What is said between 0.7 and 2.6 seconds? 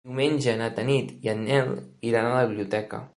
Tanit i en Nel iran a la